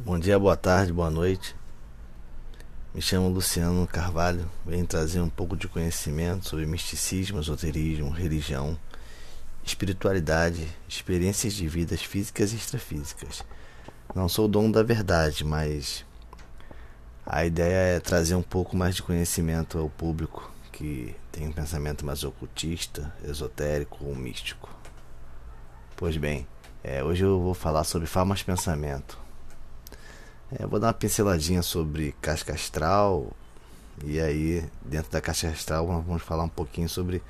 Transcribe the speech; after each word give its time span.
Bom 0.00 0.16
dia, 0.16 0.38
boa 0.38 0.56
tarde, 0.56 0.92
boa 0.92 1.10
noite. 1.10 1.56
Me 2.94 3.02
chamo 3.02 3.28
Luciano 3.28 3.84
Carvalho, 3.84 4.48
venho 4.64 4.86
trazer 4.86 5.20
um 5.20 5.28
pouco 5.28 5.56
de 5.56 5.66
conhecimento 5.66 6.48
sobre 6.48 6.66
misticismo, 6.66 7.40
esoterismo, 7.40 8.08
religião, 8.08 8.78
espiritualidade, 9.64 10.68
experiências 10.88 11.52
de 11.52 11.66
vidas 11.66 12.00
físicas 12.00 12.52
e 12.52 12.56
extrafísicas. 12.56 13.44
Não 14.14 14.28
sou 14.28 14.44
o 14.44 14.48
dono 14.48 14.70
da 14.70 14.84
verdade, 14.84 15.44
mas 15.44 16.06
a 17.26 17.44
ideia 17.44 17.96
é 17.96 18.00
trazer 18.00 18.36
um 18.36 18.42
pouco 18.42 18.76
mais 18.76 18.94
de 18.94 19.02
conhecimento 19.02 19.78
ao 19.78 19.90
público 19.90 20.48
que 20.70 21.12
tem 21.32 21.48
um 21.48 21.52
pensamento 21.52 22.06
mais 22.06 22.22
ocultista, 22.22 23.12
esotérico 23.24 24.04
ou 24.04 24.14
místico. 24.14 24.70
Pois 25.96 26.16
bem, 26.16 26.46
é, 26.84 27.02
hoje 27.02 27.24
eu 27.24 27.40
vou 27.40 27.52
falar 27.52 27.82
sobre 27.82 28.06
formas 28.06 28.38
de 28.38 28.44
pensamento. 28.44 29.26
É, 30.50 30.66
vou 30.66 30.80
dar 30.80 30.88
uma 30.88 30.94
pinceladinha 30.94 31.62
sobre 31.62 32.14
casca 32.22 32.54
astral. 32.54 33.32
E 34.04 34.20
aí, 34.20 34.64
dentro 34.84 35.10
da 35.10 35.20
casca 35.20 35.48
astral, 35.48 35.86
vamos 35.86 36.22
falar 36.22 36.44
um 36.44 36.48
pouquinho 36.48 36.88
sobre. 36.88 37.22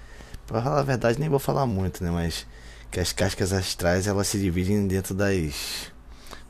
Para 0.47 0.63
falar 0.63 0.81
a 0.81 0.85
verdade, 0.85 1.19
nem 1.19 1.29
vou 1.29 1.39
falar 1.39 1.67
muito, 1.67 2.03
né? 2.03 2.11
Mas 2.11 2.47
que 2.91 3.01
as 3.01 3.13
cascas 3.13 3.53
astrais 3.53 4.07
elas 4.07 4.29
se 4.29 4.39
dividem 4.39 4.87
dentro 4.87 5.15
das 5.15 5.93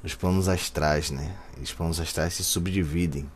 dos 0.02 0.14
planos 0.14 0.48
astrais, 0.48 1.10
né? 1.10 1.34
E 1.59 1.62
os 1.62 1.73
planos 1.73 1.98
astrais 2.00 2.34
se 2.34 2.45
subdividem. 2.45 3.30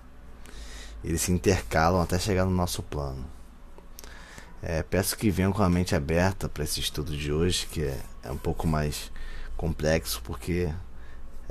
Eles 1.03 1.23
se 1.23 1.33
intercalam 1.33 2.01
até 2.01 2.19
chegar 2.19 2.45
no 2.45 2.53
nosso 2.53 2.83
plano. 2.83 3.25
É, 4.63 4.83
peço 4.83 5.17
que 5.17 5.31
venham 5.31 5.53
com 5.53 5.63
a 5.63 5.69
mente 5.69 5.95
aberta 5.97 6.49
para 6.49 6.63
esse 6.63 6.79
estudo 6.79 7.17
de 7.17 7.33
hoje, 7.33 7.67
que 7.67 7.83
é, 7.83 7.99
é 8.23 8.31
um 8.31 8.37
pouco 8.37 8.67
mais 8.67 9.11
complexo, 9.57 10.23
porque 10.23 10.73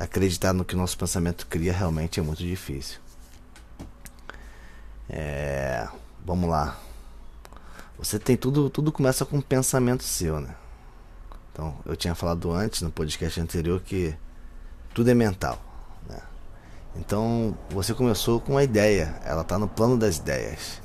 acreditar 0.04 0.54
no 0.54 0.66
que 0.66 0.76
nosso 0.76 0.98
pensamento 0.98 1.48
cria 1.48 1.73
realmente 1.73 2.20
é 2.20 2.23
muito 2.23 2.44
difícil. 2.44 3.00
É, 5.09 5.88
vamos 6.25 6.50
lá. 6.50 6.78
Você 7.98 8.17
tem 8.17 8.36
tudo, 8.36 8.70
tudo 8.70 8.92
começa 8.92 9.25
com 9.25 9.38
um 9.38 9.42
pensamento 9.42 10.03
seu, 10.03 10.40
né? 10.40 10.56
Então, 11.52 11.78
eu 11.86 11.95
tinha 11.95 12.16
falado 12.16 12.52
antes 12.52 12.81
no 12.81 12.90
podcast 12.90 13.40
anterior 13.40 13.81
que 13.81 14.16
tudo 14.94 15.09
é 15.09 15.14
mental, 15.14 15.62
né? 16.08 16.20
Então, 16.95 17.58
você 17.70 17.94
começou 17.94 18.40
com 18.40 18.53
uma 18.53 18.64
ideia, 18.64 19.20
ela 19.23 19.42
está 19.42 19.59
no 19.59 19.68
plano 19.68 19.97
das 19.97 20.18
ideias 20.18 20.81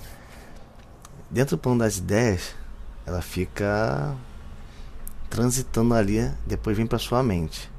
dentro 1.30 1.56
do 1.56 1.60
plano 1.60 1.80
das 1.80 1.98
ideias, 1.98 2.54
ela 3.04 3.20
fica 3.20 4.14
transitando 5.28 5.94
ali, 5.94 6.30
depois 6.46 6.76
vem 6.76 6.86
para 6.86 6.98
sua 6.98 7.22
mente. 7.22 7.70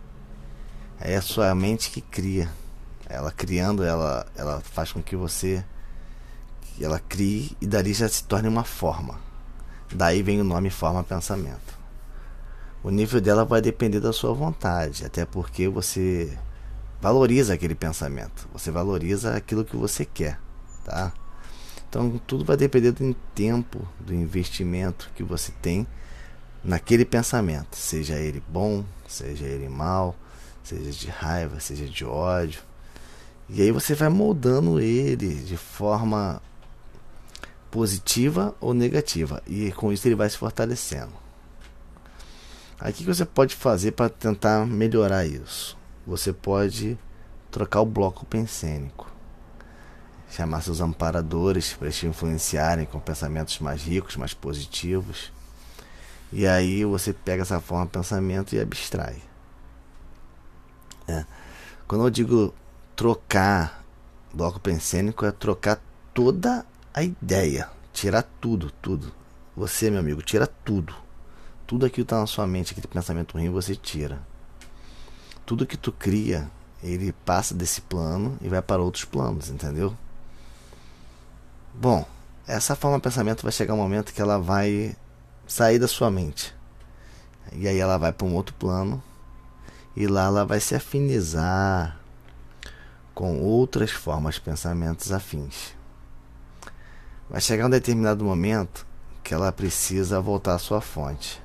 É 1.00 1.16
a 1.16 1.22
sua 1.22 1.54
mente 1.56 1.92
que 1.92 2.02
cria. 2.02 2.50
Ela 3.10 3.32
criando, 3.32 3.84
ela, 3.84 4.26
ela 4.36 4.62
faz 4.62 4.92
com 4.92 5.02
que 5.02 5.16
você 5.16 5.64
ela 6.80 7.00
crie 7.00 7.56
e 7.60 7.66
dali 7.66 7.94
já 7.94 8.08
se 8.08 8.24
torne 8.24 8.48
uma 8.48 8.64
forma. 8.64 9.20
Daí 9.92 10.22
vem 10.22 10.40
o 10.42 10.44
nome 10.44 10.70
forma 10.70 11.04
pensamento. 11.04 11.78
O 12.84 12.90
nível 12.90 13.20
dela 13.20 13.44
vai 13.44 13.62
depender 13.62 14.00
da 14.00 14.14
sua 14.14 14.34
vontade, 14.34 15.06
até 15.06 15.26
porque 15.26 15.68
você 15.68 16.38
valoriza 17.02 17.54
aquele 17.54 17.76
pensamento, 17.76 18.48
você 18.54 18.72
valoriza 18.72 19.36
aquilo 19.36 19.66
que 19.66 19.76
você 19.76 20.06
quer, 20.06 20.40
tá? 20.86 21.12
Então 21.90 22.20
tudo 22.26 22.46
vai 22.46 22.58
depender 22.58 22.92
do 22.92 23.14
tempo, 23.34 23.88
do 24.00 24.14
investimento 24.14 25.10
que 25.16 25.24
você 25.24 25.52
tem 25.62 25.88
naquele 26.64 27.06
pensamento, 27.06 27.76
seja 27.76 28.16
ele 28.16 28.42
bom, 28.48 28.86
seja 29.08 29.46
ele 29.46 29.70
mal, 29.70 30.16
seja 30.68 30.92
de 30.92 31.08
raiva, 31.10 31.60
seja 31.60 31.86
de 31.86 32.06
ódio. 32.06 32.62
E 33.50 33.62
aí 33.62 33.72
você 33.72 33.96
vai 33.96 34.10
moldando 34.10 34.80
ele 34.80 35.36
de 35.36 35.58
forma 35.58 36.42
positiva 37.72 38.56
ou 38.60 38.74
negativa, 38.74 39.42
e 39.48 39.72
com 39.72 39.92
isso 39.92 40.08
ele 40.08 40.16
vai 40.16 40.30
se 40.30 40.38
fortalecendo. 40.38 41.14
O 42.80 42.94
que 42.94 43.04
você 43.04 43.26
pode 43.26 43.56
fazer 43.56 43.92
para 43.92 44.10
tentar 44.10 44.66
melhorar 44.66 45.26
isso? 45.26 45.78
Você 46.06 46.32
pode 46.32 46.98
trocar 47.52 47.82
o 47.82 47.86
bloco 47.86 48.26
pensênico 48.26 49.08
chamar 50.30 50.62
seus 50.62 50.82
amparadores 50.82 51.74
para 51.74 51.90
te 51.90 52.06
influenciarem 52.06 52.86
com 52.86 53.00
pensamentos 53.00 53.60
mais 53.60 53.84
ricos, 53.84 54.16
mais 54.18 54.34
positivos. 54.34 55.32
E 56.32 56.46
aí 56.46 56.84
você 56.84 57.14
pega 57.14 57.44
essa 57.44 57.60
forma 57.62 57.86
de 57.86 57.92
pensamento 57.92 58.54
e 58.54 58.60
abstrai. 58.60 59.27
É. 61.08 61.26
Quando 61.88 62.04
eu 62.04 62.10
digo 62.10 62.54
trocar 62.96 63.84
bloco 64.34 64.60
pensênico, 64.60 65.26
é 65.26 65.32
trocar 65.32 65.80
toda 66.14 66.66
a 66.94 67.04
ideia, 67.04 67.70
tirar 67.94 68.24
tudo, 68.42 68.72
tudo. 68.82 69.12
Você, 69.56 69.90
meu 69.90 70.00
amigo, 70.00 70.22
tira 70.22 70.46
tudo. 70.48 70.94
Tudo 71.66 71.86
aquilo 71.86 72.06
que 72.06 72.14
está 72.14 72.20
na 72.20 72.28
sua 72.28 72.46
mente, 72.46 72.72
aquele 72.72 72.88
pensamento 72.88 73.34
ruim, 73.34 73.50
você 73.50 73.76
tira. 73.76 74.22
Tudo 75.46 75.66
que 75.66 75.78
tu 75.78 75.92
cria, 75.92 76.50
ele 76.84 77.12
passa 77.12 77.54
desse 77.54 77.82
plano 77.82 78.38
e 78.42 78.48
vai 78.48 78.62
para 78.62 78.82
outros 78.82 79.06
planos, 79.06 79.50
entendeu? 79.50 79.96
Bom, 81.74 82.06
essa 82.46 82.76
forma 82.76 82.98
de 82.98 83.04
pensamento 83.04 83.44
vai 83.44 83.52
chegar 83.52 83.74
um 83.74 83.78
momento 83.78 84.14
que 84.14 84.22
ela 84.22 84.40
vai 84.40 84.96
sair 85.48 85.80
da 85.80 85.88
sua 85.88 86.10
mente. 86.10 86.54
E 87.54 87.68
aí 87.68 87.78
ela 87.78 87.98
vai 87.98 88.12
para 88.12 88.28
um 88.28 88.36
outro 88.36 88.54
plano. 88.56 89.02
E 90.00 90.06
lá 90.06 90.26
ela 90.26 90.46
vai 90.46 90.60
se 90.60 90.76
afinizar 90.76 92.00
com 93.16 93.42
outras 93.42 93.90
formas 93.90 94.38
pensamentos 94.38 95.12
afins. 95.12 95.76
Vai 97.28 97.42
chegar 97.42 97.66
um 97.66 97.70
determinado 97.72 98.24
momento 98.24 98.86
que 99.24 99.34
ela 99.34 99.52
precisa 99.52 100.22
voltar 100.22 100.54
à 100.54 100.60
sua 100.60 100.82
fonte. 100.82 101.42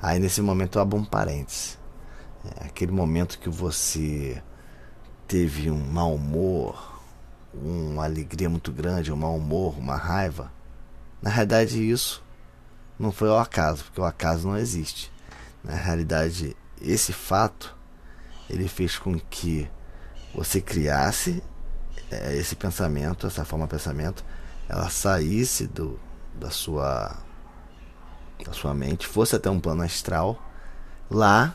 Aí 0.00 0.18
nesse 0.18 0.40
momento 0.40 0.78
eu 0.78 0.82
abro 0.82 0.98
um 0.98 1.04
parênteses. 1.04 1.78
É 2.62 2.64
aquele 2.64 2.92
momento 2.92 3.38
que 3.38 3.50
você 3.50 4.42
teve 5.28 5.70
um 5.70 5.84
mau 5.84 6.14
humor, 6.14 6.98
uma 7.52 8.04
alegria 8.04 8.48
muito 8.48 8.72
grande, 8.72 9.12
um 9.12 9.16
mau 9.16 9.36
humor, 9.36 9.78
uma 9.78 9.96
raiva. 9.96 10.50
Na 11.20 11.28
realidade, 11.28 11.90
isso 11.90 12.24
não 12.98 13.12
foi 13.12 13.28
ao 13.28 13.38
acaso, 13.38 13.84
porque 13.84 14.00
o 14.00 14.04
acaso 14.06 14.48
não 14.48 14.56
existe. 14.56 15.12
Na 15.62 15.74
realidade, 15.74 16.56
esse 16.80 17.12
fato 17.12 17.81
ele 18.52 18.68
fez 18.68 18.98
com 18.98 19.18
que 19.18 19.68
você 20.34 20.60
criasse 20.60 21.42
é, 22.10 22.36
esse 22.36 22.54
pensamento, 22.54 23.26
essa 23.26 23.44
forma 23.44 23.64
de 23.64 23.70
pensamento, 23.70 24.24
ela 24.68 24.88
saísse 24.90 25.66
do, 25.66 25.98
da 26.34 26.50
sua 26.50 27.16
da 28.44 28.52
sua 28.52 28.74
mente, 28.74 29.06
fosse 29.06 29.36
até 29.36 29.48
um 29.48 29.60
plano 29.60 29.82
astral, 29.82 30.40
lá 31.08 31.54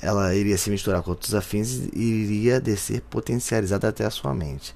ela 0.00 0.34
iria 0.34 0.56
se 0.56 0.70
misturar 0.70 1.02
com 1.02 1.10
outros 1.10 1.34
afins 1.34 1.72
e 1.92 2.00
iria 2.00 2.60
descer 2.60 3.02
potencializada 3.02 3.88
até 3.88 4.06
a 4.06 4.10
sua 4.10 4.32
mente. 4.32 4.74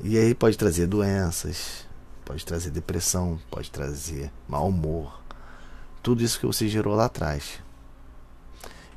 E 0.00 0.18
aí 0.18 0.34
pode 0.34 0.56
trazer 0.58 0.86
doenças, 0.86 1.86
pode 2.24 2.44
trazer 2.44 2.70
depressão, 2.70 3.40
pode 3.50 3.70
trazer 3.70 4.30
mau 4.46 4.68
humor. 4.68 5.20
Tudo 6.02 6.22
isso 6.22 6.38
que 6.38 6.46
você 6.46 6.68
gerou 6.68 6.94
lá 6.94 7.06
atrás. 7.06 7.60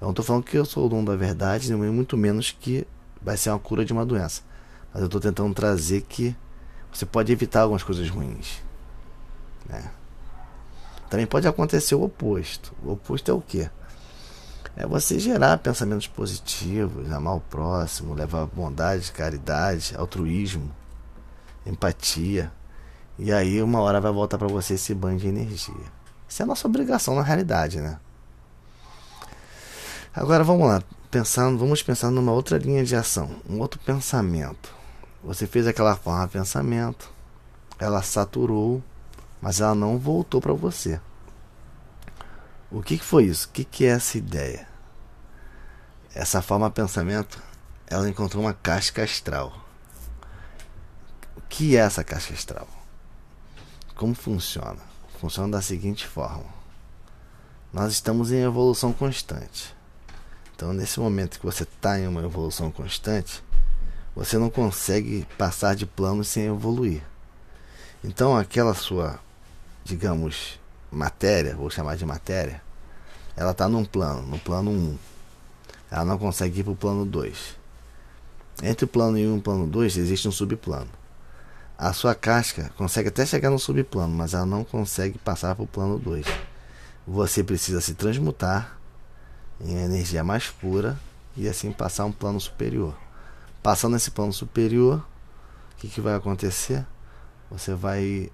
Eu 0.06 0.10
não 0.10 0.12
estou 0.12 0.24
falando 0.24 0.44
que 0.44 0.56
eu 0.56 0.66
sou 0.66 0.86
o 0.86 0.90
dono 0.90 1.04
da 1.04 1.16
verdade, 1.16 1.74
nem 1.74 1.92
muito 1.92 2.16
menos 2.16 2.52
que 2.52 2.86
vai 3.20 3.36
ser 3.36 3.50
uma 3.50 3.58
cura 3.58 3.84
de 3.84 3.92
uma 3.92 4.06
doença. 4.06 4.44
Mas 4.94 5.02
eu 5.02 5.08
estou 5.08 5.20
tentando 5.20 5.52
trazer 5.56 6.02
que 6.02 6.36
você 6.94 7.08
pode 7.08 7.32
evitar 7.32 7.62
algumas 7.62 7.82
coisas 7.82 8.08
ruins. 8.08 8.62
Né? 9.68 9.90
Também 11.10 11.26
pode 11.26 11.48
acontecer 11.48 11.96
o 11.96 12.04
oposto. 12.04 12.72
O 12.84 12.92
oposto 12.92 13.32
é 13.32 13.34
o 13.34 13.42
quê? 13.42 13.68
é 14.76 14.86
você 14.86 15.18
gerar 15.18 15.58
pensamentos 15.58 16.06
positivos, 16.06 17.12
amar 17.12 17.38
o 17.38 17.42
próximo, 17.42 18.14
levar 18.14 18.46
bondade, 18.46 19.12
caridade, 19.12 19.96
altruísmo, 19.98 20.70
empatia. 21.66 22.52
E 23.18 23.34
aí 23.34 23.60
uma 23.60 23.80
hora 23.80 24.00
vai 24.00 24.12
voltar 24.12 24.38
para 24.38 24.48
você 24.48 24.76
esse 24.76 24.94
banho 24.94 25.18
de 25.18 25.28
energia. 25.28 25.74
Isso 26.28 26.42
é 26.42 26.44
a 26.44 26.48
nossa 26.48 26.68
obrigação 26.68 27.16
na 27.16 27.24
realidade, 27.24 27.82
né? 27.82 27.98
Agora 30.18 30.46
vamos 30.46 30.66
lá, 30.66 30.82
pensando, 31.12 31.60
vamos 31.60 31.84
pensar 31.84 32.10
numa 32.10 32.32
outra 32.32 32.58
linha 32.58 32.86
de 32.86 32.96
ação, 32.96 33.36
um 33.50 33.60
outro 33.60 33.78
pensamento. 33.82 34.74
Você 35.22 35.46
fez 35.46 35.68
aquela 35.68 35.94
forma 35.98 36.26
de 36.26 36.32
pensamento, 36.32 37.12
ela 37.78 38.02
saturou, 38.02 38.82
mas 39.42 39.60
ela 39.60 39.76
não 39.76 40.00
voltou 40.00 40.40
para 40.40 40.54
você. 40.54 41.02
O 42.72 42.82
que, 42.82 42.98
que 42.98 43.04
foi 43.04 43.26
isso? 43.26 43.50
O 43.50 43.52
que, 43.52 43.66
que 43.66 43.84
é 43.84 43.90
essa 43.90 44.18
ideia? 44.18 44.66
Essa 46.14 46.42
forma 46.42 46.70
de 46.70 46.76
pensamento, 46.76 47.44
ela 47.86 48.08
encontrou 48.08 48.42
uma 48.42 48.54
casca 48.54 49.04
astral. 49.04 49.52
O 51.36 51.42
que 51.42 51.76
é 51.76 51.82
essa 51.82 52.06
casca 52.06 52.34
astral? 52.34 52.70
Como 53.96 54.16
funciona? 54.16 54.80
Funciona 55.20 55.58
da 55.58 55.62
seguinte 55.62 56.08
forma: 56.08 56.46
nós 57.74 57.92
estamos 57.92 58.32
em 58.32 58.44
evolução 58.44 58.94
constante. 58.94 59.76
Então, 60.56 60.72
nesse 60.72 61.02
momento 61.02 61.38
que 61.38 61.46
você 61.46 61.64
está 61.64 62.00
em 62.00 62.08
uma 62.08 62.24
evolução 62.24 62.72
constante, 62.72 63.44
você 64.16 64.38
não 64.38 64.50
consegue 64.50 65.28
passar 65.38 65.76
de 65.76 65.86
plano 65.86 66.24
sem 66.24 66.46
evoluir. 66.46 67.04
Então, 68.02 68.38
aquela 68.38 68.74
sua, 68.74 69.20
digamos, 69.84 70.58
matéria, 70.90 71.58
vou 71.58 71.70
chamar 71.70 71.98
de 71.98 72.06
matéria, 72.06 72.62
ela 73.36 73.52
está 73.52 73.68
num 73.68 73.84
plano, 73.84 74.22
no 74.22 74.40
plano 74.40 74.72
1. 74.72 74.98
Ela 75.92 76.06
não 76.06 76.18
consegue 76.18 76.62
ir 76.62 76.64
para 76.64 76.72
o 76.72 76.76
plano 76.76 77.06
2. 77.06 77.58
Entre 78.64 78.86
o 78.86 78.88
plano 78.88 79.18
1 79.18 79.20
e 79.20 79.38
o 79.38 79.42
plano 79.42 79.68
2 79.68 79.98
existe 79.98 80.26
um 80.26 80.32
subplano. 80.32 80.90
A 81.78 81.92
sua 81.92 82.16
casca 82.16 82.72
consegue 82.78 83.10
até 83.10 83.26
chegar 83.26 83.50
no 83.50 83.60
subplano, 83.60 84.16
mas 84.16 84.34
ela 84.34 84.46
não 84.46 84.64
consegue 84.64 85.18
passar 85.18 85.54
para 85.54 85.66
o 85.66 85.68
plano 85.68 86.00
2. 86.00 86.26
Você 87.06 87.44
precisa 87.44 87.82
se 87.82 87.94
transmutar 87.94 88.80
em 89.60 89.76
energia 89.78 90.24
mais 90.24 90.50
pura 90.50 90.98
e 91.36 91.48
assim 91.48 91.72
passar 91.72 92.06
um 92.06 92.12
plano 92.12 92.40
superior. 92.40 92.96
Passando 93.62 93.96
esse 93.96 94.12
plano 94.12 94.34
superior, 94.34 95.06
o 95.74 95.76
que, 95.78 95.88
que 95.88 96.02
vai 96.02 96.16
acontecer? 96.16 96.86
Você 97.50 97.74
vai 97.74 98.32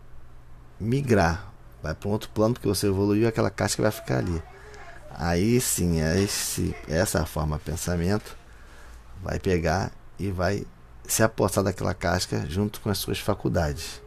migrar, 0.80 1.52
vai 1.82 1.94
para 1.94 2.10
um 2.10 2.12
outro 2.12 2.30
plano 2.30 2.54
porque 2.54 2.68
você 2.68 2.88
evoluiu, 2.88 3.28
aquela 3.28 3.50
casca 3.50 3.82
vai 3.82 3.92
ficar 3.92 4.18
ali. 4.18 4.42
Aí 5.12 5.60
sim, 5.60 6.00
esse, 6.00 6.76
essa 6.88 7.26
forma 7.26 7.58
de 7.58 7.64
pensamento 7.64 8.36
vai 9.22 9.40
pegar 9.40 9.92
e 10.18 10.32
vai 10.32 10.66
se 11.08 11.24
apossar 11.24 11.64
daquela 11.64 11.94
casca 11.94 12.46
junto 12.48 12.80
com 12.80 12.90
as 12.90 12.98
suas 12.98 13.20
faculdades. 13.20 14.02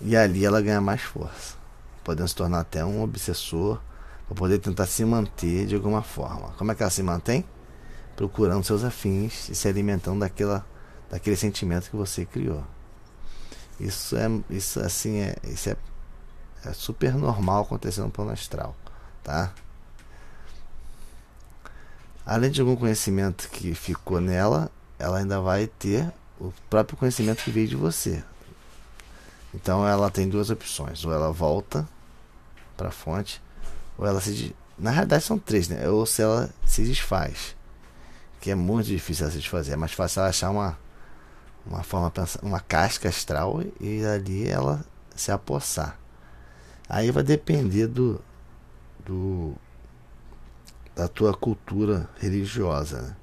E 0.00 0.16
ali 0.16 0.44
ela 0.44 0.60
ganha 0.60 0.80
mais 0.80 1.02
força, 1.02 1.54
podendo 2.04 2.28
se 2.28 2.34
tornar 2.34 2.60
até 2.60 2.84
um 2.84 3.02
obsessor, 3.02 3.80
para 4.30 4.36
poder 4.36 4.60
tentar 4.60 4.86
se 4.86 5.04
manter 5.04 5.66
de 5.66 5.74
alguma 5.74 6.02
forma. 6.02 6.50
Como 6.56 6.70
é 6.70 6.74
que 6.76 6.82
ela 6.84 6.90
se 6.90 7.02
mantém? 7.02 7.44
Procurando 8.14 8.62
seus 8.62 8.84
afins 8.84 9.48
e 9.48 9.56
se 9.56 9.66
alimentando 9.66 10.20
daquela, 10.20 10.64
daquele 11.10 11.34
sentimento 11.34 11.90
que 11.90 11.96
você 11.96 12.24
criou. 12.24 12.64
Isso 13.80 14.16
é, 14.16 14.28
isso 14.48 14.78
assim 14.78 15.18
é, 15.18 15.34
isso 15.42 15.70
é, 15.70 15.76
é 16.64 16.72
super 16.72 17.14
normal 17.14 17.64
acontecendo 17.64 18.04
no 18.04 18.10
plano 18.12 18.30
astral, 18.30 18.76
tá? 19.24 19.52
Além 22.24 22.52
de 22.52 22.60
algum 22.60 22.76
conhecimento 22.76 23.48
que 23.48 23.74
ficou 23.74 24.20
nela, 24.20 24.70
ela 24.96 25.18
ainda 25.18 25.40
vai 25.40 25.66
ter 25.66 26.08
o 26.38 26.52
próprio 26.68 26.96
conhecimento 26.96 27.42
que 27.42 27.50
veio 27.50 27.66
de 27.66 27.74
você. 27.74 28.22
Então 29.52 29.84
ela 29.84 30.08
tem 30.08 30.28
duas 30.28 30.50
opções: 30.50 31.04
ou 31.04 31.12
ela 31.12 31.32
volta 31.32 31.88
para 32.76 32.90
a 32.90 32.92
fonte, 32.92 33.42
ou 34.00 34.06
ela 34.06 34.18
se. 34.18 34.56
Na 34.78 34.90
realidade 34.90 35.22
são 35.22 35.38
três, 35.38 35.68
né? 35.68 35.86
Ou 35.86 36.06
se 36.06 36.22
ela 36.22 36.48
se 36.64 36.82
desfaz. 36.82 37.54
Que 38.40 38.50
é 38.50 38.54
muito 38.54 38.86
difícil 38.86 39.24
ela 39.24 39.32
se 39.32 39.38
desfazer. 39.38 39.72
É 39.72 39.76
mais 39.76 39.92
fácil 39.92 40.20
ela 40.20 40.30
achar 40.30 40.50
uma, 40.50 40.78
uma 41.66 41.82
forma, 41.82 42.10
uma 42.42 42.60
casca 42.60 43.10
astral 43.10 43.62
e 43.78 44.02
ali 44.06 44.48
ela 44.48 44.82
se 45.14 45.30
apossar. 45.30 45.98
Aí 46.88 47.10
vai 47.10 47.22
depender 47.22 47.86
do, 47.86 48.18
do 49.04 49.54
da 50.96 51.06
tua 51.06 51.34
cultura 51.34 52.08
religiosa. 52.18 53.02
Né? 53.02 53.16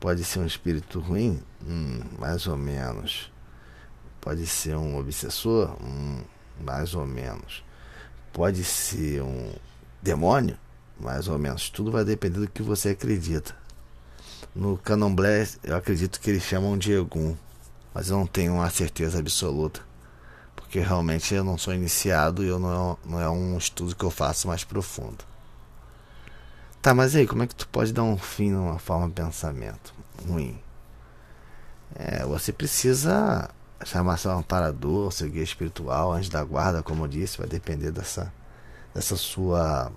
Pode 0.00 0.24
ser 0.24 0.40
um 0.40 0.46
espírito 0.46 0.98
ruim? 0.98 1.40
Hum, 1.64 2.00
mais 2.18 2.48
ou 2.48 2.56
menos. 2.56 3.32
Pode 4.20 4.48
ser 4.48 4.76
um 4.76 4.98
obsessor? 4.98 5.76
Hum, 5.80 6.24
mais 6.60 6.92
ou 6.92 7.06
menos. 7.06 7.64
Pode 8.32 8.64
ser 8.64 9.22
um 9.22 9.52
demônio? 10.02 10.58
Mais 11.00 11.28
ou 11.28 11.38
menos. 11.38 11.70
Tudo 11.70 11.92
vai 11.92 12.04
depender 12.04 12.40
do 12.40 12.48
que 12.48 12.62
você 12.62 12.90
acredita. 12.90 13.54
No 14.54 14.76
candomblé, 14.76 15.48
eu 15.62 15.76
acredito 15.76 16.20
que 16.20 16.30
eles 16.30 16.42
chamam 16.42 16.76
de 16.76 16.92
Egum, 16.92 17.36
mas 17.94 18.10
eu 18.10 18.18
não 18.18 18.26
tenho 18.26 18.54
uma 18.54 18.68
certeza 18.68 19.18
absoluta. 19.18 19.80
Porque 20.54 20.80
realmente 20.80 21.34
eu 21.34 21.44
não 21.44 21.56
sou 21.56 21.72
iniciado 21.72 22.44
e 22.44 22.48
eu 22.48 22.58
não, 22.58 22.98
não 23.04 23.20
é 23.20 23.28
um 23.28 23.56
estudo 23.56 23.96
que 23.96 24.04
eu 24.04 24.10
faço 24.10 24.48
mais 24.48 24.64
profundo. 24.64 25.24
Tá, 26.82 26.92
mas 26.92 27.14
aí, 27.14 27.26
como 27.26 27.44
é 27.44 27.46
que 27.46 27.54
tu 27.54 27.68
pode 27.68 27.92
dar 27.92 28.02
um 28.02 28.18
fim 28.18 28.50
numa 28.50 28.78
forma 28.78 29.06
de 29.06 29.14
pensamento 29.14 29.94
ruim? 30.26 30.58
É, 31.94 32.24
você 32.24 32.52
precisa 32.52 33.48
chamar 33.84 34.16
seu 34.16 34.32
amparador, 34.32 35.12
seu 35.12 35.28
guia 35.28 35.42
espiritual, 35.42 36.12
anjo 36.12 36.30
da 36.30 36.42
guarda, 36.42 36.82
como 36.82 37.04
eu 37.04 37.08
disse, 37.08 37.38
vai 37.38 37.46
depender 37.46 37.90
dessa, 37.90 38.32
dessa 38.94 39.16
sua 39.16 39.90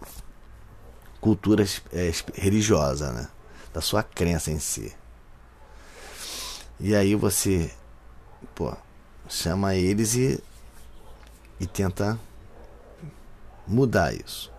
cultura 1.19 1.65
é, 1.91 2.11
religiosa, 2.33 3.11
né? 3.11 3.27
Da 3.73 3.81
sua 3.81 4.03
crença 4.03 4.51
em 4.51 4.59
si. 4.59 4.93
E 6.79 6.95
aí 6.95 7.15
você, 7.15 7.71
pô, 8.53 8.75
chama 9.29 9.75
eles 9.75 10.15
e, 10.15 10.41
e 11.59 11.65
tenta 11.65 12.19
mudar 13.67 14.13
isso. 14.13 14.51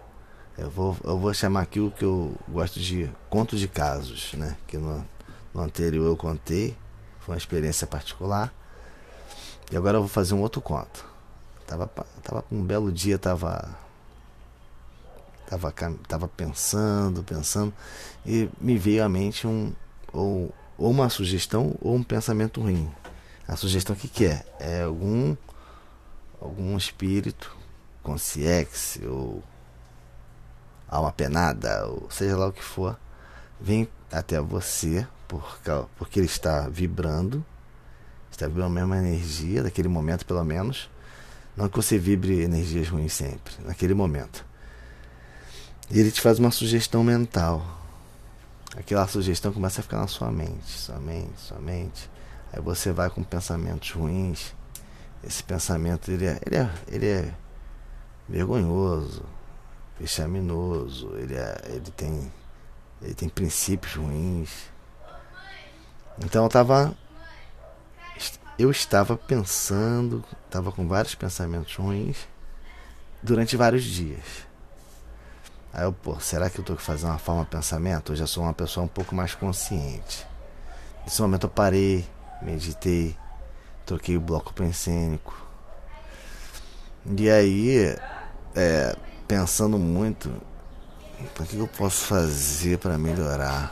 Eu 0.58 0.70
vou, 0.70 0.96
eu 1.04 1.18
vou 1.18 1.34
chamar 1.34 1.62
aqui 1.62 1.80
o 1.80 1.90
que 1.90 2.04
eu 2.04 2.34
gosto 2.48 2.80
de 2.80 3.10
contos 3.28 3.60
de 3.60 3.68
casos, 3.68 4.32
né? 4.34 4.56
Que 4.66 4.78
no, 4.78 5.06
no 5.52 5.60
anterior 5.60 6.06
eu 6.06 6.16
contei, 6.16 6.76
foi 7.20 7.34
uma 7.34 7.38
experiência 7.38 7.86
particular. 7.86 8.52
E 9.70 9.76
agora 9.76 9.98
eu 9.98 10.02
vou 10.02 10.08
fazer 10.08 10.34
um 10.34 10.40
outro 10.40 10.60
conto. 10.60 11.04
Tava, 11.66 11.86
tava 12.22 12.44
um 12.50 12.62
belo 12.62 12.90
dia, 12.90 13.18
tava, 13.18 13.76
tava, 15.48 15.72
tava 16.08 16.28
pensando, 16.28 17.22
pensando, 17.22 17.72
e 18.24 18.48
me 18.60 18.76
veio 18.76 19.04
à 19.04 19.08
mente 19.08 19.46
um, 19.46 19.72
ou, 20.12 20.54
ou 20.76 20.90
uma 20.90 21.08
sugestão 21.08 21.74
ou 21.80 21.94
um 21.94 22.02
pensamento 22.02 22.60
ruim. 22.60 22.90
A 23.46 23.56
sugestão 23.56 23.94
que, 23.94 24.08
que 24.08 24.26
é? 24.26 24.44
É 24.58 24.82
algum, 24.82 25.36
algum 26.40 26.76
espírito, 26.76 27.56
consciência 28.02 29.08
ou 29.08 29.42
alma 30.88 31.12
penada, 31.12 31.86
ou 31.86 32.10
seja 32.10 32.36
lá 32.36 32.48
o 32.48 32.52
que 32.52 32.62
for, 32.62 32.98
vem 33.60 33.88
até 34.10 34.40
você 34.40 35.06
por, 35.26 35.58
porque 35.96 36.20
ele 36.20 36.26
está 36.26 36.68
vibrando, 36.68 37.44
está 38.30 38.46
vibrando 38.46 38.72
a 38.72 38.74
mesma 38.74 38.98
energia 38.98 39.62
daquele 39.62 39.88
momento, 39.88 40.24
pelo 40.24 40.44
menos. 40.44 40.90
Não 41.56 41.68
que 41.68 41.76
você 41.76 41.98
vibre 41.98 42.42
energias 42.42 42.88
ruins 42.88 43.14
sempre, 43.14 43.54
naquele 43.64 43.94
momento. 43.94 44.44
E 45.90 46.00
ele 46.00 46.10
te 46.10 46.20
faz 46.20 46.38
uma 46.38 46.50
sugestão 46.50 47.04
mental. 47.04 47.64
Aquela 48.76 49.06
sugestão 49.06 49.52
começa 49.52 49.80
a 49.80 49.82
ficar 49.82 49.98
na 49.98 50.06
sua 50.06 50.30
mente, 50.30 50.68
sua 50.68 50.98
mente, 50.98 51.40
sua 51.40 51.58
mente. 51.58 52.10
Aí 52.52 52.60
você 52.60 52.92
vai 52.92 53.08
com 53.08 53.22
pensamentos 53.22 53.90
ruins. 53.92 54.54
Esse 55.22 55.42
pensamento 55.42 56.10
ele 56.10 56.26
é, 56.26 56.40
ele 56.44 56.56
é, 56.56 56.70
ele 56.88 57.06
é 57.06 57.34
vergonhoso, 58.28 59.24
vexaminoso, 59.98 61.14
ele, 61.16 61.34
é, 61.34 61.62
ele, 61.68 61.90
tem, 61.96 62.32
ele 63.00 63.14
tem 63.14 63.28
princípios 63.28 63.94
ruins. 63.94 64.50
Então 66.18 66.42
eu 66.42 66.46
estava 66.46 66.96
eu 68.58 68.70
estava 68.70 69.16
pensando, 69.16 70.24
estava 70.46 70.72
com 70.72 70.88
vários 70.88 71.14
pensamentos 71.14 71.74
ruins 71.76 72.26
durante 73.22 73.56
vários 73.56 73.84
dias. 73.84 74.45
Aí 75.76 75.84
eu, 75.84 75.92
pô, 75.92 76.18
será 76.18 76.48
que 76.48 76.58
eu 76.58 76.62
estou 76.62 76.74
fazendo 76.78 77.10
uma 77.10 77.18
forma 77.18 77.44
de 77.44 77.50
pensamento? 77.50 78.12
Eu 78.12 78.16
já 78.16 78.26
sou 78.26 78.44
uma 78.44 78.54
pessoa 78.54 78.86
um 78.86 78.88
pouco 78.88 79.14
mais 79.14 79.34
consciente. 79.34 80.26
Nesse 81.04 81.20
momento 81.20 81.42
eu 81.42 81.50
parei, 81.50 82.08
meditei, 82.40 83.14
troquei 83.84 84.16
o 84.16 84.20
bloco 84.20 84.54
pensênico. 84.54 85.36
E 87.04 87.28
aí, 87.28 87.94
é, 88.54 88.96
pensando 89.28 89.78
muito 89.78 90.30
o 91.38 91.44
que 91.44 91.58
eu 91.58 91.68
posso 91.68 92.06
fazer 92.06 92.78
para 92.78 92.96
melhorar. 92.96 93.70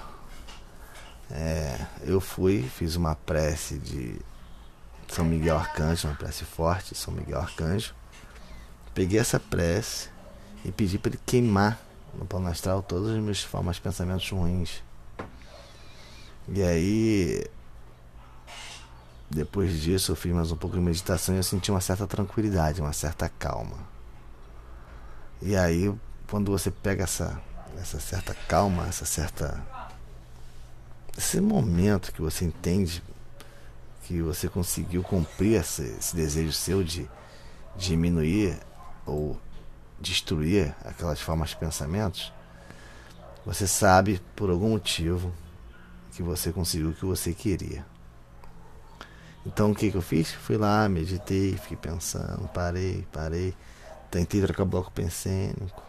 É, 1.30 1.86
eu 2.02 2.20
fui, 2.20 2.68
fiz 2.76 2.96
uma 2.96 3.14
prece 3.14 3.78
de 3.78 4.20
São 5.08 5.24
Miguel 5.24 5.56
Arcanjo, 5.56 6.06
uma 6.06 6.16
prece 6.16 6.44
forte, 6.44 6.94
São 6.94 7.14
Miguel 7.14 7.38
Arcanjo. 7.40 7.94
Peguei 8.92 9.18
essa 9.18 9.40
prece 9.40 10.10
e 10.66 10.70
pedi 10.70 10.98
para 10.98 11.12
ele 11.12 11.20
queimar 11.24 11.83
no 12.18 12.26
plano 12.26 12.48
astral 12.48 12.82
todas 12.82 13.10
as 13.10 13.18
minhas 13.20 13.42
formas, 13.42 13.78
pensamentos 13.78 14.28
ruins. 14.30 14.82
E 16.48 16.62
aí, 16.62 17.46
depois 19.30 19.80
disso, 19.80 20.12
eu 20.12 20.16
fiz 20.16 20.32
mais 20.32 20.52
um 20.52 20.56
pouco 20.56 20.76
de 20.76 20.82
meditação 20.82 21.34
e 21.34 21.38
eu 21.38 21.42
senti 21.42 21.70
uma 21.70 21.80
certa 21.80 22.06
tranquilidade, 22.06 22.80
uma 22.80 22.92
certa 22.92 23.28
calma. 23.28 23.78
E 25.40 25.56
aí, 25.56 25.92
quando 26.28 26.50
você 26.50 26.70
pega 26.70 27.04
essa, 27.04 27.40
essa 27.78 27.98
certa 27.98 28.34
calma, 28.48 28.86
essa 28.86 29.04
certa. 29.04 29.62
Esse 31.16 31.40
momento 31.40 32.12
que 32.12 32.20
você 32.20 32.44
entende 32.44 33.02
que 34.02 34.20
você 34.20 34.48
conseguiu 34.48 35.02
cumprir 35.02 35.60
esse, 35.60 35.82
esse 35.82 36.14
desejo 36.14 36.52
seu 36.52 36.82
de 36.82 37.08
diminuir 37.76 38.58
ou 39.06 39.38
destruir 40.00 40.74
aquelas 40.84 41.20
formas 41.20 41.50
de 41.50 41.56
pensamentos, 41.56 42.32
Você 43.46 43.66
sabe 43.66 44.22
por 44.34 44.48
algum 44.48 44.70
motivo 44.70 45.30
que 46.12 46.22
você 46.22 46.50
conseguiu 46.50 46.90
o 46.90 46.94
que 46.94 47.04
você 47.04 47.34
queria. 47.34 47.84
Então 49.44 49.70
o 49.70 49.74
que, 49.74 49.90
que 49.90 49.96
eu 49.96 50.02
fiz? 50.02 50.32
Fui 50.32 50.56
lá, 50.56 50.88
meditei, 50.88 51.54
fiquei 51.58 51.76
pensando, 51.76 52.48
parei, 52.48 53.06
parei, 53.12 53.54
tentei 54.10 54.40
trocar 54.40 54.64
bloco 54.64 54.90
pensênico. 54.90 55.82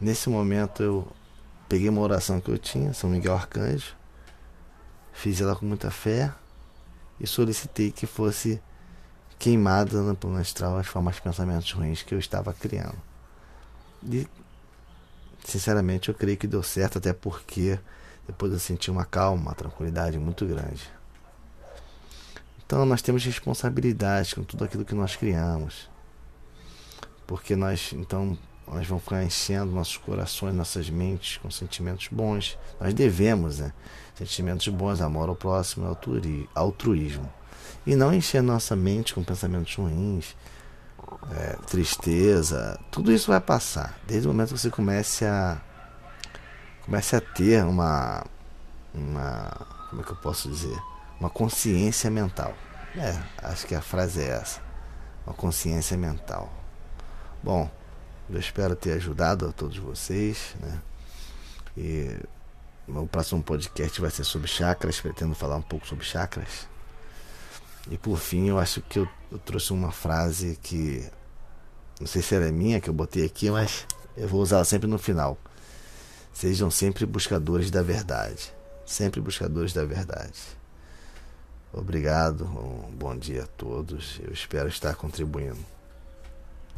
Nesse 0.00 0.28
momento 0.28 0.82
eu 0.82 1.08
peguei 1.68 1.88
uma 1.88 2.00
oração 2.00 2.40
que 2.40 2.50
eu 2.50 2.58
tinha, 2.58 2.94
São 2.94 3.10
Miguel 3.10 3.34
Arcanjo, 3.34 3.96
fiz 5.12 5.40
ela 5.40 5.56
com 5.56 5.66
muita 5.66 5.90
fé 5.90 6.32
e 7.18 7.26
solicitei 7.26 7.90
que 7.90 8.06
fosse 8.06 8.62
queimada 9.38 10.00
no 10.00 10.14
plano 10.14 10.38
astral 10.38 10.78
as 10.78 10.86
formas 10.86 11.16
de 11.16 11.22
pensamentos 11.22 11.72
ruins 11.72 12.02
que 12.02 12.14
eu 12.14 12.18
estava 12.18 12.54
criando. 12.54 12.96
E, 14.02 14.26
sinceramente, 15.44 16.08
eu 16.08 16.14
creio 16.14 16.36
que 16.36 16.46
deu 16.46 16.62
certo, 16.62 16.98
até 16.98 17.12
porque 17.12 17.78
depois 18.26 18.52
eu 18.52 18.58
senti 18.58 18.90
uma 18.90 19.04
calma, 19.04 19.42
uma 19.42 19.54
tranquilidade 19.54 20.18
muito 20.18 20.46
grande. 20.46 20.82
Então, 22.64 22.84
nós 22.84 23.00
temos 23.00 23.24
responsabilidade 23.24 24.34
com 24.34 24.42
tudo 24.42 24.64
aquilo 24.64 24.84
que 24.84 24.94
nós 24.94 25.16
criamos. 25.16 25.88
Porque 27.26 27.56
nós, 27.56 27.92
então, 27.94 28.36
nós 28.66 28.86
vamos 28.86 29.04
ficar 29.04 29.24
enchendo 29.24 29.72
nossos 29.72 29.96
corações, 29.96 30.54
nossas 30.54 30.90
mentes 30.90 31.38
com 31.38 31.50
sentimentos 31.50 32.08
bons. 32.08 32.58
Nós 32.78 32.92
devemos, 32.92 33.58
né? 33.58 33.72
Sentimentos 34.14 34.68
bons, 34.68 35.00
amor 35.00 35.28
ao 35.28 35.36
próximo, 35.36 35.86
altruísmo 36.54 37.38
e 37.88 37.96
não 37.96 38.12
encher 38.12 38.42
nossa 38.42 38.76
mente 38.76 39.14
com 39.14 39.24
pensamentos 39.24 39.74
ruins, 39.74 40.36
é, 41.30 41.56
tristeza, 41.66 42.78
tudo 42.90 43.12
isso 43.12 43.30
vai 43.30 43.40
passar. 43.40 43.98
Desde 44.06 44.26
o 44.26 44.32
momento 44.32 44.54
que 44.54 44.60
você 44.60 44.70
comece 44.70 45.24
a 45.24 45.60
comece 46.84 47.16
a 47.16 47.20
ter 47.20 47.64
uma 47.64 48.24
uma 48.94 49.66
como 49.90 50.02
é 50.02 50.04
que 50.04 50.12
eu 50.12 50.16
posso 50.16 50.48
dizer, 50.48 50.76
uma 51.18 51.30
consciência 51.30 52.10
mental. 52.10 52.54
É, 52.96 53.16
acho 53.42 53.66
que 53.66 53.74
a 53.74 53.80
frase 53.80 54.20
é 54.22 54.28
essa, 54.28 54.60
uma 55.26 55.34
consciência 55.34 55.96
mental. 55.96 56.52
Bom, 57.42 57.70
eu 58.28 58.38
espero 58.38 58.76
ter 58.76 58.92
ajudado 58.92 59.46
a 59.46 59.52
todos 59.52 59.78
vocês, 59.78 60.54
né? 60.60 60.80
E 61.76 62.16
o 62.88 63.06
próximo 63.06 63.42
podcast 63.42 64.00
vai 64.00 64.10
ser 64.10 64.24
sobre 64.24 64.48
chakras, 64.48 65.00
pretendo 65.00 65.34
falar 65.34 65.56
um 65.56 65.62
pouco 65.62 65.86
sobre 65.86 66.04
chakras. 66.04 66.68
E 67.90 67.96
por 67.96 68.18
fim, 68.18 68.48
eu 68.48 68.58
acho 68.58 68.82
que 68.82 68.98
eu, 68.98 69.08
eu 69.32 69.38
trouxe 69.38 69.72
uma 69.72 69.90
frase 69.90 70.58
que 70.62 71.08
não 72.00 72.06
sei 72.06 72.22
se 72.22 72.34
ela 72.34 72.46
é 72.46 72.52
minha 72.52 72.80
que 72.80 72.88
eu 72.88 72.94
botei 72.94 73.24
aqui, 73.24 73.50
mas 73.50 73.86
eu 74.16 74.28
vou 74.28 74.40
usá-la 74.40 74.64
sempre 74.64 74.86
no 74.86 74.98
final. 74.98 75.36
Sejam 76.32 76.70
sempre 76.70 77.04
buscadores 77.04 77.70
da 77.70 77.82
verdade. 77.82 78.52
Sempre 78.86 79.20
buscadores 79.20 79.72
da 79.72 79.84
verdade. 79.84 80.38
Obrigado, 81.72 82.44
um 82.44 82.94
bom 82.96 83.16
dia 83.16 83.44
a 83.44 83.46
todos. 83.46 84.20
Eu 84.22 84.32
espero 84.32 84.68
estar 84.68 84.94
contribuindo. 84.94 85.77